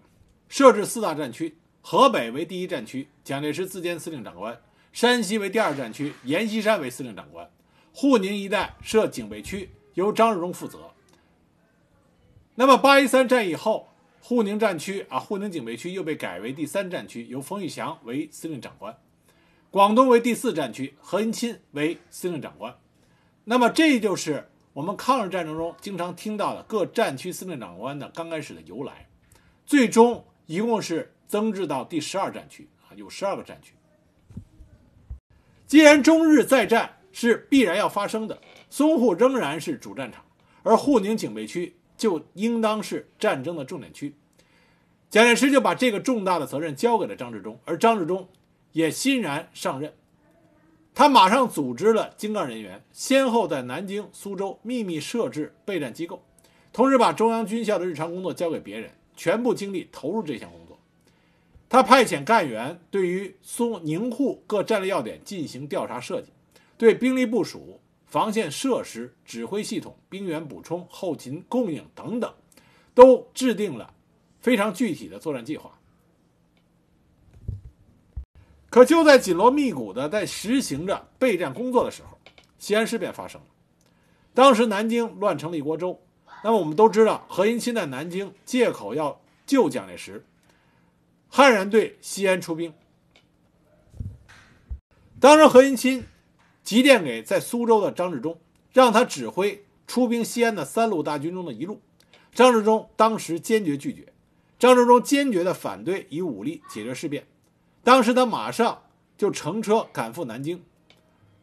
[0.49, 1.55] 设置四大战区：
[1.87, 4.55] 河北为第一战区，蒋介石自兼司令长官；
[4.91, 7.45] 山西为第二战区，阎锡山为司令长官；
[7.93, 10.89] 沪宁一带设警备区，由张治中负责。
[12.55, 18.97] 那么八一三战役后，沪宁战区啊，沪宁警备区又被改为第三战区，由冯玉祥为司令长官。
[19.69, 22.75] 广东为第四战区，何应钦为司令长官。
[23.43, 29.07] 那么这就是我们抗日战争中经常听到的各战区司令长官的刚开始的由来。
[29.67, 33.73] 最终一共是增至到第十二战区啊，有十二个战区。
[35.67, 38.39] 既然中日再战是必然要发生的，
[38.71, 40.23] 淞沪仍然是主战场，
[40.63, 41.75] 而沪宁警备区。
[41.97, 44.15] 就应当是战争的重点区，
[45.09, 48.29] 蒋介石就把这个重大的责任交给了张治中，而张治中
[48.71, 49.93] 也欣然上任。
[50.93, 56.23] 他马上组织了精干人员，先后在南京、苏州秘密设置备战机构，
[56.71, 60.64] 同时把中央军校的日常工作交给别人，全部精力投入这项工作。
[61.69, 66.31] 他派遣干员对于苏宁沪各战略要点进行调查设计，
[66.77, 67.79] 对兵力部署。
[68.07, 72.33] 防线设施、指挥系统、兵员补充、后勤供应等等，
[72.93, 73.93] 都制定了
[74.39, 75.77] 非常具体的作战计划。
[78.69, 82.17] 可就在紧锣密鼓的在实行着备战工作的时候，
[82.57, 83.47] 西安事变发生了。
[84.33, 85.99] 当时南京乱成了一锅粥。
[86.41, 90.25] 那么我们都知道，何应钦在南京借口要救蒋介石，
[91.37, 92.73] 悍然对西安出兵。
[95.19, 96.05] 当时何应钦。
[96.63, 98.39] 急电给在苏州的张治中，
[98.71, 101.81] 让他指挥出兵西安的三路大军中的一路。
[102.33, 104.13] 张治中当时坚决拒绝，
[104.57, 107.27] 张治中坚决的反对以武力解决事变。
[107.83, 108.83] 当时他马上
[109.17, 110.63] 就乘车赶赴南京，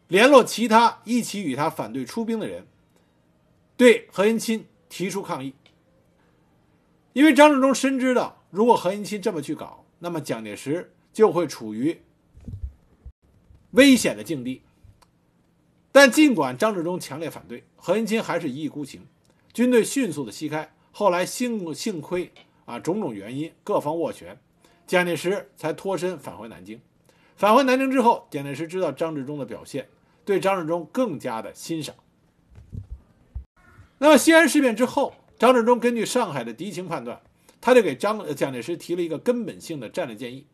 [0.09, 2.67] 联络其他一起与他反对出兵的人，
[3.77, 5.55] 对何应钦提出抗议。
[7.13, 12.03] 因为张治中深知道，如果何应钦这么去搞，那么蒋介石就会处于
[13.71, 14.63] 危险的境地。
[15.93, 19.07] 但尽管张治中强烈反对，何应钦还是一意孤行，
[19.53, 20.75] 军队迅速的西开。
[20.91, 22.33] 后来幸幸亏
[22.65, 24.39] 啊种种原因各方斡旋，
[24.87, 26.81] 蒋介石才脱身返回南京。
[27.37, 29.89] 返回南京之后，蒋介石知道张治中的表现，
[30.25, 31.95] 对张治中更加的欣赏。
[33.99, 37.21] 那么西安事变之后，张治中根据上海的敌情判断，
[37.63, 40.47] 他就给张蒋介石提了一个根本性的战略建议。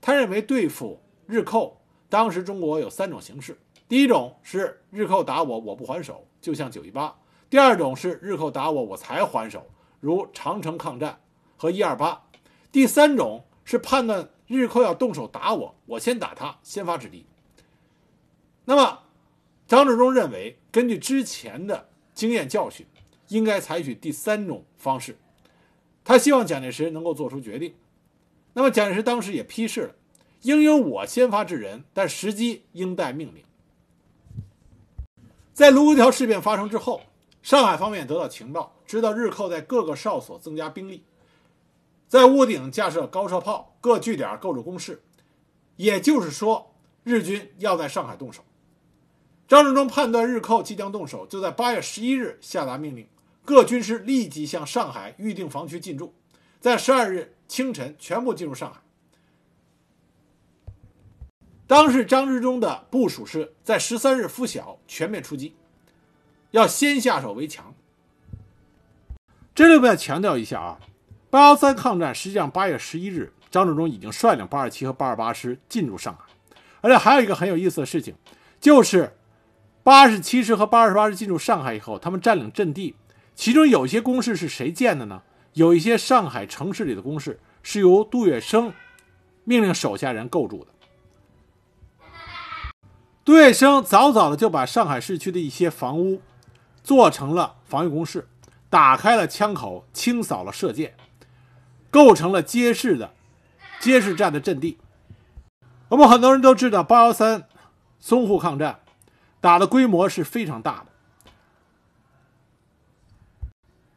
[0.00, 3.56] 他认为对付日寇，当时中国有三种形式。
[3.86, 7.16] 第一种是日寇打我，我不还手，就像九一八；
[7.50, 9.66] 第二种是日寇打我，我才还手，
[10.00, 11.20] 如长城抗战
[11.56, 12.26] 和一二八；
[12.72, 17.26] 第三种是判断日寇要动手打我，我先打他，先发制敌。
[18.64, 19.00] 那么，
[19.66, 22.86] 张治中认为，根据之前的经验教训，
[23.28, 25.18] 应该采取第三种方式。
[26.08, 27.74] 他希望蒋介石能够做出决定。
[28.54, 29.94] 那么，蒋介石当时也批示了，
[30.40, 33.44] 应由我先发制人，但时机应待命令。
[35.52, 37.02] 在卢沟桥事变发生之后，
[37.42, 41.04] 上海方面得到情报，知道日寇在各个哨所增加兵力，
[42.08, 45.02] 在屋顶架设高射炮，各据点构筑工事，
[45.76, 48.42] 也就是说，日军要在上海动手。
[49.46, 53.06] 张治中判断日寇即将动手，就在八月十一日下达命令，
[53.48, 56.12] 各军师立即向上海预定防区进驻，
[56.60, 58.78] 在十二日清晨全部进入上海。
[61.66, 65.56] 当时张之中的部署是在十三日拂晓全面出击，
[66.50, 67.74] 要先下手为强。
[69.54, 70.78] 这里我们要强调一下啊，
[71.30, 76.24] 八幺三抗战实际上八月十一日，张治中已经率领八二七和八二八师进入上海，
[76.82, 78.14] 而且还有一个很有意思的事情，
[78.60, 79.16] 就是
[79.82, 82.94] 八十七师和八二八师进入上海以后，他们占领阵地，
[83.38, 85.22] 其中有些工事是谁建的呢？
[85.52, 88.72] 有一些上海城市里的工事是由杜月笙
[89.44, 90.72] 命令手下人构筑的。
[93.24, 96.20] 杜月笙早早的就把上海市区的一些房屋
[96.82, 98.26] 做成了防御工事，
[98.68, 100.96] 打开了枪口，清扫了射箭，
[101.92, 103.14] 构成了街市的
[103.78, 104.78] 街市战的阵地。
[105.90, 107.46] 我们很多人都知道，八幺三
[108.02, 108.80] 淞沪抗战
[109.40, 110.87] 打的规模是非常大的，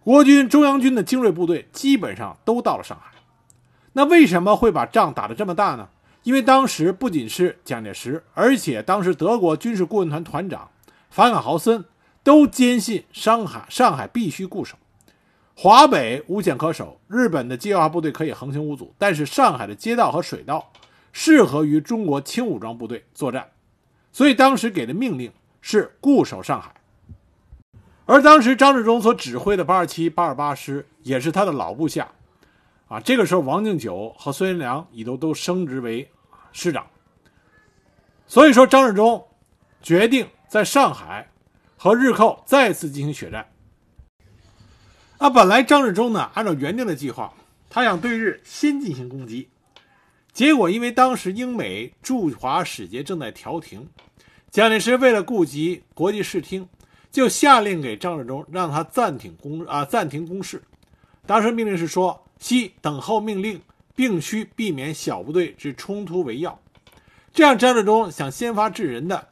[0.04, 3.12] 国军中央军的精锐部队基本上都到了上海。
[3.94, 5.90] 那为什么会把仗打得这么大呢？
[6.24, 10.70] 因为当时不仅是蒋介石，而且当时德国军事顾问团团长
[11.10, 11.84] 法卡豪森
[12.24, 14.78] 都坚信上海上海必须固守，
[15.56, 20.72] 华北无险可守，日本的机械化部队可以横行无阻，但是上海的街道和水道
[21.12, 23.50] 适合于中国轻武装部队作战，
[24.12, 26.74] 所以当时给的命令是固守上海。
[28.06, 32.12] 而当时张治中所指挥的八二七、八二八师也是他的老部下，
[32.88, 36.10] 啊，这个时候王敬久和孙元良已都都升职为
[36.52, 36.86] 师长，
[38.28, 39.26] 所以说张治中
[39.82, 41.30] 决定在上海
[41.78, 43.48] 和日寇再次进行血战。
[45.20, 47.34] 啊，本来张治中呢按照原定的计划，
[47.70, 49.50] 他想对日先进行攻击，
[50.34, 53.88] 结果因为当时英美驻华使节正在调停，
[54.50, 56.68] 蒋介石为了顾及国际视听。
[57.12, 60.63] 就下令给张治中，让他暂停攻啊，暂停攻势。
[61.26, 63.62] 当时命令是说：悉等候命令，
[63.93, 66.58] 并需避免小部队之冲突为要。
[67.34, 69.28] 这样，张治中想先发制人的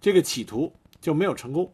[0.00, 1.72] 这个企图就没有成功。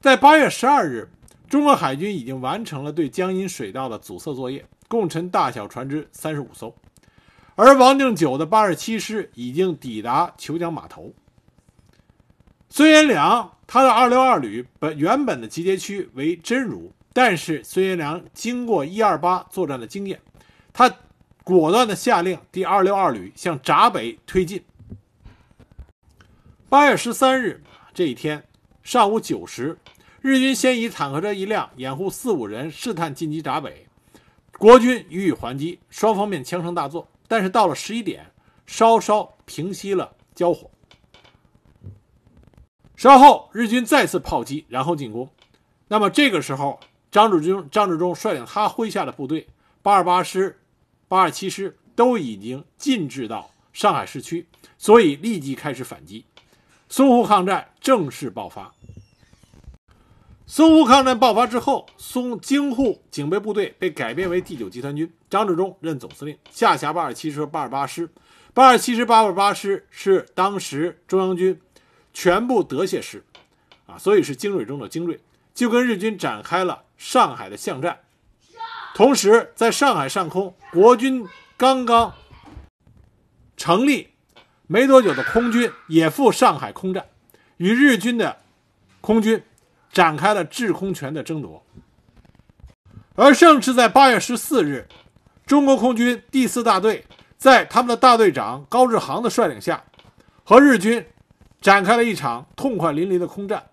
[0.00, 1.10] 在八月十二日，
[1.50, 6.74] 中国海军已经完成了对江阴水道的阻塞作业，共沉大小船只三十五艘，
[7.56, 11.12] 而王定久的八十七师已经抵达虬江码头。
[12.70, 13.52] 孙元良。
[13.72, 20.20] 他的二六二旅本原本的集结区为真如，但是孙元良经过一二八作战的经验，
[20.74, 20.94] 他
[21.42, 24.62] 果断的下令第二六二旅向闸北推进。
[26.68, 27.62] 八月十三日
[27.94, 28.44] 这一天
[28.82, 29.78] 上午九时，
[30.20, 33.86] 日军先以坦克车一辆掩护四五人试探进击闸北，
[34.58, 37.08] 国军予以还击，双方面枪声大作。
[37.26, 38.26] 但是到了十一点，
[38.66, 40.70] 稍稍平息了交火。
[43.02, 45.28] 稍后，日军再次炮击，然后进攻。
[45.88, 46.78] 那么这个时候，
[47.10, 49.48] 张治中、张治中率领他麾下的部队，
[49.82, 50.60] 八二八师、
[51.08, 54.46] 八二七师都已经进至到上海市区，
[54.78, 56.24] 所以立即开始反击。
[56.88, 58.72] 淞沪抗战正式爆发。
[60.46, 68.08] 淞沪抗战爆发之后，淞京沪警备部队被改编为第九集团军，张治中任总司令，下辖八二七师和八二八师。
[68.54, 71.60] 八二七师、八二八师是当时中央军。
[72.12, 73.24] 全部得械师，
[73.86, 75.18] 啊，所以是精锐中的精锐，
[75.54, 78.00] 就跟日军展开了上海的巷战。
[78.94, 82.12] 同时，在上海上空，国军刚刚
[83.56, 84.10] 成立
[84.66, 87.06] 没多久的空军也赴上海空战，
[87.56, 88.38] 与日军的
[89.00, 89.42] 空军
[89.90, 91.64] 展开了制空权的争夺。
[93.14, 94.86] 而正是在八月十四日，
[95.46, 97.06] 中国空军第四大队
[97.38, 99.82] 在他们的大队长高志航的率领下，
[100.44, 101.06] 和日军。
[101.62, 103.64] 展开了一场痛快淋漓的空战，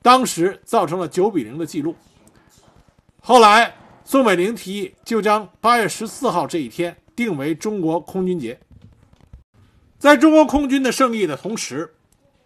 [0.00, 1.94] 当时造成了九比零的记录。
[3.20, 8.58] 后来，宋美龄提议就将八月十四号这一天定为中国空军节。
[9.98, 11.94] 在中国空军的胜利的同时，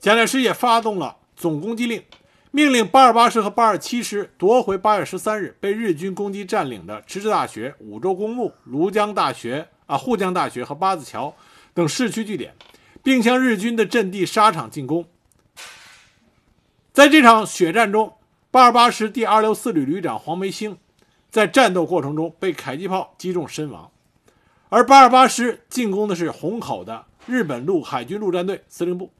[0.00, 2.02] 蒋介石也发动了总攻击令，
[2.50, 11.32] 命令八二八师和八二七师夺回八月十三日被日军攻击占领的迟滞大学、五洲公墓、庐江大学、啊沪江大学和八字桥
[11.74, 12.52] 等市区据点。
[13.02, 15.06] 并向日军的阵地沙场进攻。
[16.92, 18.16] 在这场血战中，
[18.50, 20.76] 八二八师第二六四旅旅长黄梅兴
[21.30, 23.90] 在战斗过程中被迫击炮击中身亡，
[24.68, 29.12] 而八二八师进攻的是虹口的日本陆海军陆战队司令部。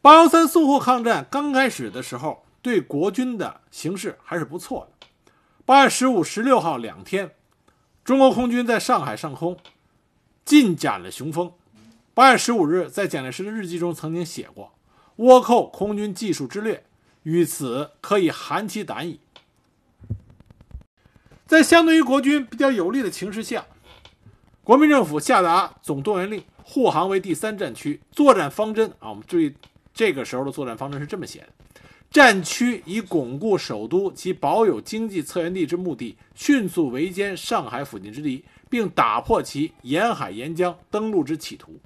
[0.00, 5.06] 八幺三淞沪抗战刚开始的时候，对国军的形势还是不错的。
[5.64, 7.30] 八月十五、十六号两天，
[8.04, 9.56] 中国空军在上海上空
[10.44, 11.52] 进展了雄风。
[12.14, 14.74] 八月十五日，在蒋介石的日记中曾经写过
[15.16, 16.84] ：“倭寇空军技术之劣，
[17.22, 19.18] 于此可以寒其胆矣。”
[21.48, 23.64] 在相对于国军比较有利的情势下，
[24.62, 29.54] 国民政府下达总动员令，护航为第三战区，作战方针啊，我们注意
[29.94, 31.48] 这个时候的作战方针是这么写的：
[32.10, 38.44] 战区以巩固首都及保有经济策源地之目的，迅速围歼上海附近之敌。
[38.72, 41.78] 并打破其沿海沿江登陆之企图。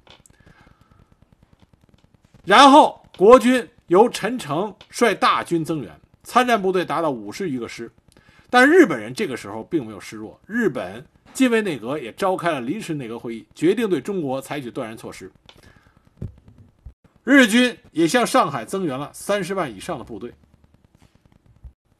[2.45, 7.91] 然后，国军由陈诚率大军增援，参战部队达到五十余个师。
[8.49, 15.29] 但日本人这个时候并没有示弱，日本近卫内阁也召开了临时内阁会议，决定对中国采取断然措施。
[17.25, 20.33] 日军也向上海增援了三十万以上的部队，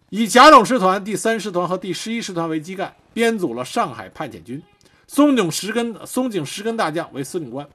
[0.08, 4.64] 以甲种师团第三师团和第十一师团为基干，编组了上海派遣军。
[5.08, 7.68] 松井石根、松井石根大将为司令官。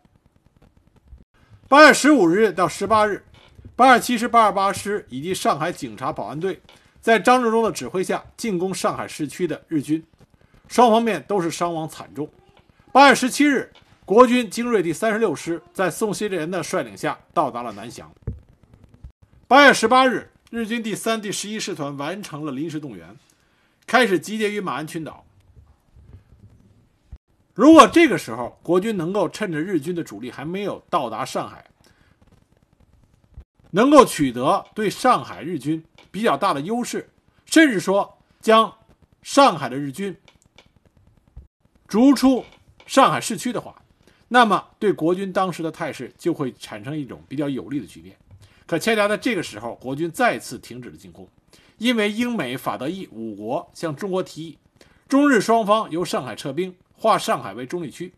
[1.67, 3.25] 八月十五日到十八日，
[3.75, 6.61] 八二七师、八二八师以及上海警察保安队
[7.01, 10.05] 在张治中的指挥下进攻上海市区的日军，
[10.69, 12.29] 双方面都是伤亡惨重。
[12.93, 13.73] 八月十七日，
[14.05, 18.13] 国军精锐第三十六师在宋希濂的率领下到达了南翔。
[19.49, 23.17] 八月十八日，日军第三、第十一师团完成了临时动员，
[23.87, 25.25] 开始集结于马鞍群岛。
[27.55, 31.65] 如果这个时候国军能够趁着日军的主力还没有到达上海，
[33.71, 37.09] 能够取得对上海日军比较大的优势，
[37.45, 38.75] 甚至说将
[39.23, 40.17] 上海的日军
[41.87, 42.45] 逐出
[42.87, 43.83] 上海市区的话，
[44.29, 48.17] 那么对国军当时的态势就会产生一种比较有利的局面。
[48.67, 51.29] 可恰恰在这个时候，国军再次停止了进攻，
[51.77, 54.59] 因为英美法德意五国向中国提议，
[55.07, 58.15] 中日双方由上海撤兵，划上海为中立区。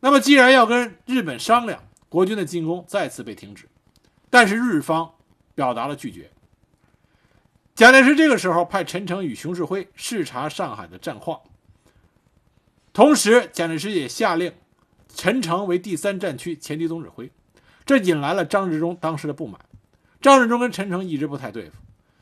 [0.00, 3.66] 那么既然要跟日本商量，国军的进攻再次被停止。
[4.28, 5.14] 但是日方
[5.54, 6.30] 表达了拒绝。
[7.74, 11.40] 蒋介石这个时候派陈诚与熊式辉视察上海的战况，
[12.92, 14.52] 同时蒋介石也下令
[15.14, 17.32] 陈诚为第三战区前敌总指挥，
[17.86, 19.58] 这引来了张治中当时的不满。
[20.20, 21.76] 张治中跟陈诚一直不太对付，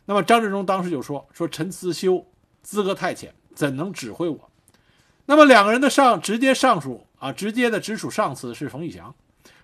[0.05, 2.25] 那么张治中当时就说：“说陈思修
[2.63, 4.49] 资格太浅，怎能指挥我？”
[5.27, 9.15] 那么两个人的上直接上属啊，直接的直属上司是冯玉祥。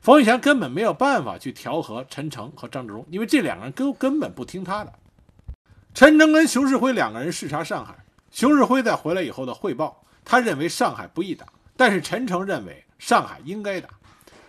[0.00, 4.92] 冯玉祥根本没有办法去调和陈诚和张治中，因为这两个人根根本不听他的。
[5.92, 7.96] 陈诚跟熊式辉两个人视察上海，
[8.30, 11.46] 熊式辉在回来以后的汇报，他认为上海不易打，
[11.76, 13.88] 但是陈诚认为上海应该打。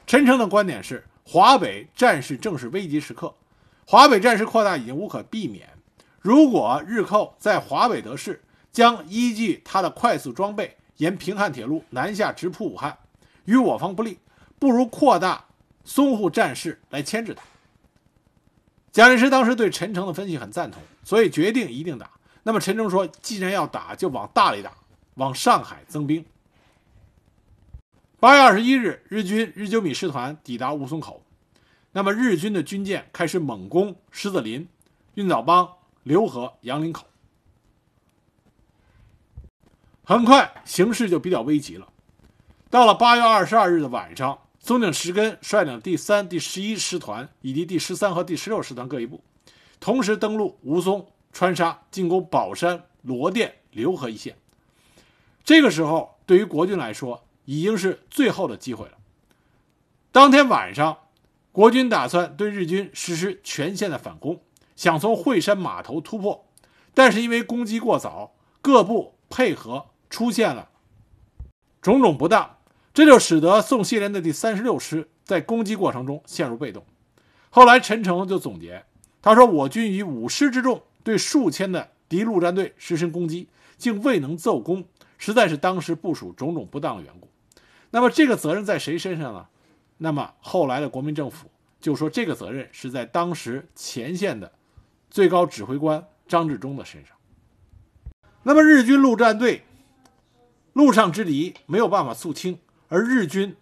[0.05, 3.33] 陈诚的观点是，华北战事正是危急时刻，
[3.85, 5.67] 华北战事扩大已经无可避免。
[6.19, 12.97] 如果日寇在华北得势，将依据他的快速装备，沿平汉铁路南下直扑武汉，
[13.45, 14.19] 与我方不利。
[14.59, 15.45] 不如扩大
[15.85, 17.41] 淞沪战事来牵制他。
[18.91, 22.11] 蒋介石当时对陈诚的分析很赞同，所以决定一定打。
[22.43, 24.73] 那么陈诚说：“既然要打，就往大里打，
[25.15, 26.25] 往上海增兵。”
[28.19, 31.23] 八月二十一日，日军日久米师团抵达吴淞口，
[31.93, 34.67] 那么日军的军舰开始猛攻狮子林、
[35.13, 35.75] 运枣帮、
[36.05, 37.05] 浏河、杨林口。
[40.09, 41.87] 很快，形势就比较危急了。
[42.71, 44.39] 到了八月二十二日的晚上。
[44.59, 49.23] 松井石根率领第三、第十一师团以及第十三和第十六师团各一部，
[49.79, 54.35] 同时登陆吴淞、川沙，进攻宝山、罗店、浏河一线。
[55.45, 58.93] 这个时候，对于国军来说，已经是最后的机会了。
[60.11, 60.97] 当天晚上，
[61.51, 64.41] 国军打算对日军实施全线的反攻，
[64.75, 66.47] 想从惠山码头突破，
[66.95, 70.69] 但是因为攻击过早，各部配合出现了
[71.81, 72.57] 种种不当。
[72.93, 76.83] 这就使得宋希濂的第三十六师在攻击过程中陷入被动。
[77.49, 78.83] 后来陈诚就总结，
[79.21, 83.47] 他说：“我军以五师之众对数千的敌陆战队实施攻击，
[83.77, 84.83] 竟未能奏功，
[85.17, 87.29] 实在是当时部署种种不当的缘故。”
[87.91, 89.47] 那么这个责任在谁身上呢？
[89.97, 91.49] 那么后来的国民政府
[91.79, 94.51] 就说这个责任是在当时前线的
[95.09, 97.15] 最高指挥官张治中的身上。
[98.43, 99.63] 那么日军陆战队
[100.73, 102.57] 陆上之敌没有办法肃清。
[102.87, 103.55] 而日军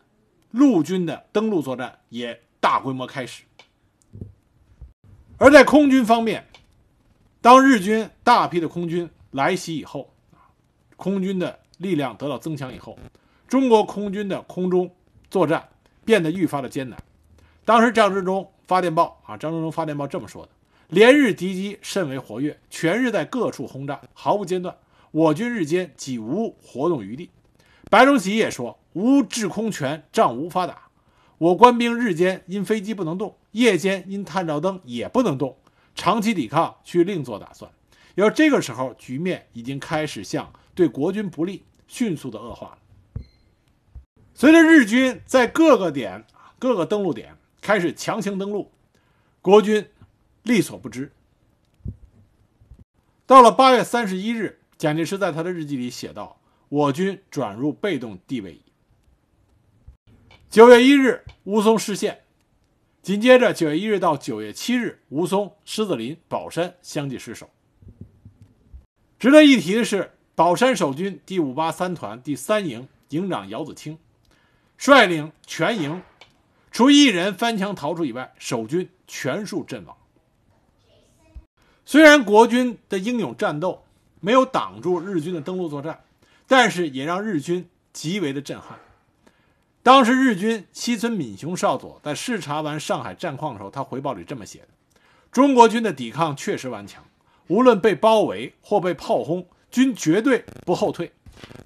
[0.52, 3.44] 陆军的登陆作战也大规模开始，
[5.38, 6.48] 而在空军方面，
[7.42, 10.14] 当日军大批的空军来袭以后，
[10.96, 12.98] 空军的力量得到增强以后，
[13.50, 14.90] 中国空军的空中
[15.30, 15.68] 作战
[16.06, 16.98] 变得愈发的艰难。
[17.66, 20.52] 当时张治中发电报啊，张治中发电报这么说的
[20.88, 24.74] ：“连日敌机甚为活跃，全日在各处轰炸，毫不间断，
[25.12, 27.30] 我军日间几无活动余地。”
[27.90, 28.80] 白崇禧也说。
[28.94, 30.90] 无制空权，仗无法打。
[31.38, 35.56] 我官兵日间因飞机不能动，夜间因探照灯也不能动，
[35.94, 37.72] 长期抵抗需另做打算。
[38.16, 42.78] 要这个时候，局面已经开始向对国军不利，迅速的恶化了。
[44.34, 46.26] 随着日军在各个点、
[46.58, 48.72] 各个登陆点开始强行登陆，
[49.44, 49.88] 国军
[50.42, 51.12] 力所不支。
[53.28, 58.62] 到了八月三十一日，蒋介石在他的日记里写道：“我军转入被动地位。”
[60.50, 62.22] 九月一日，吴淞失陷。
[63.02, 67.50] 紧接着，九月一日到九月七日，吴淞、狮子林、宝山相继失守。
[69.18, 73.98] 值得一提的是，宝山守军第五八三团第三营营长姚子清
[74.78, 76.04] 率领全营，
[76.70, 79.98] 除一人翻墙逃出以外，守军全数阵亡。
[81.86, 83.86] 虽然国军的英勇战斗
[84.20, 86.02] 没有挡住日军的登陆作战，
[86.48, 88.80] 但是也让日军极为的震撼。
[89.84, 94.68] 当时日军西村敏雄少佐在视察完上海战况的时候，他回报里这么写的：
[95.32, 97.04] 中国军的抵抗确实顽强，
[97.48, 101.14] 无论被包围或被炮轰，均绝对不后退。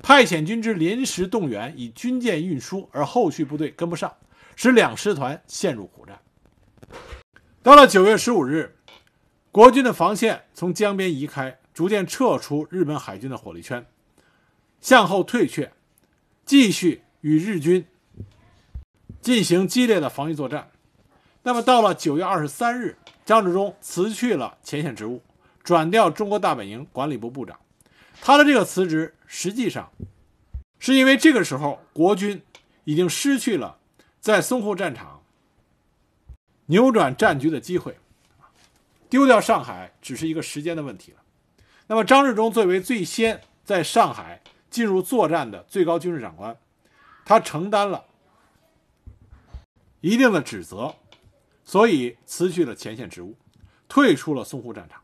[0.03, 4.13] 派遣军之临时动员，以军舰运输，而后续部队跟不上，
[4.55, 6.19] 使两师团陷入苦战。
[7.63, 8.75] 到了九月十五日，
[9.51, 13.85] 国军的防线从江边移开，逐渐撤出日本海军的火力圈，
[14.81, 15.71] 向后退却，
[16.45, 17.85] 继续与日军
[19.21, 20.69] 进行激烈的防御作战。
[21.43, 25.21] 那么到了九月二十三日，张治中辞去了前线职务，
[25.63, 27.59] 转调中国大本营管理部部长。
[28.21, 29.91] 他的这个辞职，实际上
[30.77, 32.41] 是因为这个时候国军
[32.83, 33.79] 已经失去了
[34.19, 35.23] 在淞沪战场
[36.67, 37.97] 扭转战局的机会，
[39.09, 41.20] 丢掉上海只是一个时间的问题了。
[41.91, 46.57] 那么张治中作为最先在上海进入作战的最高军事长官，
[47.25, 48.05] 他承担了
[49.99, 50.95] 一定的职责，
[51.65, 53.35] 所以辞去了前线职务，
[53.89, 55.01] 退出了淞沪战场。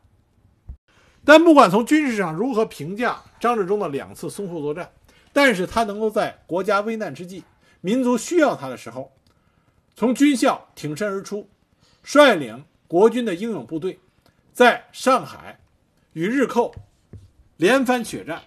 [1.26, 4.90] 但不管从军事上如何评价张治中的两次淞沪作战，
[5.34, 7.44] 但是他能够在国家危难之际、
[7.82, 9.12] 民族需要他的时候，
[9.94, 11.50] 从军校挺身而出，
[12.02, 14.00] 率领国军的英勇部队，
[14.54, 15.60] 在上海
[16.18, 16.74] 与日寇
[17.58, 18.42] 连番血战，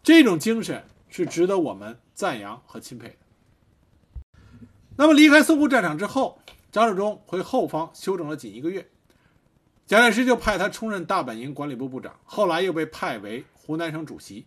[0.00, 3.16] 这种精神是值得我们赞扬和钦佩的。
[4.96, 8.88] 那么离开淞沪战场之后，张治中回后方休整了仅一个月。
[9.86, 14.46] 蒋介石就派他充任大本营管理部部长，后来又被派为湖南省主席。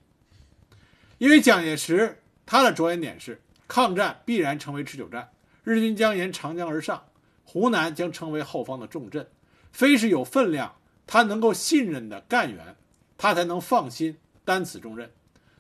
[1.18, 5.30] 因为蒋介石他的着眼点是抗战必然成为持久战，
[5.66, 7.04] 日军将沿长江而上，
[7.44, 9.28] 湖南将成为后方的重镇，
[9.74, 10.74] 非是有分量、
[11.06, 12.76] 他能够信任的干员，
[13.18, 15.12] 他才能放心担此重任。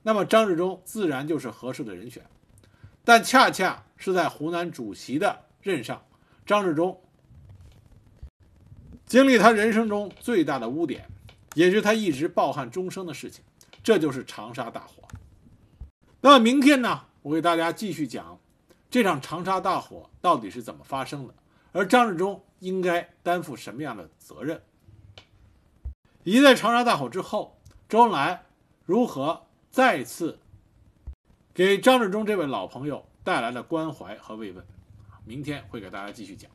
[0.01, 2.23] 那么张治中自然就是合适的人选。
[3.05, 6.05] 但恰恰是在湖南主席的任上，
[6.45, 6.99] 张治中。
[9.05, 11.07] 经历他人生中最大的污点，
[11.53, 13.43] 也是他一直抱憾终生的事情，
[13.83, 15.03] 这就是长沙大火。
[16.21, 18.39] 那么明天呢，我给大家继续讲
[18.89, 21.33] 这场长沙大火到底是怎么发生的，
[21.73, 24.61] 而张治中应该担负什么样的责任，
[26.23, 27.57] 一在长沙大火之后，
[27.89, 28.43] 周恩来
[28.85, 30.39] 如何再次
[31.53, 34.65] 给张治中这位老朋友带来了关怀和慰问。
[35.25, 36.49] 明天会给大家继续讲。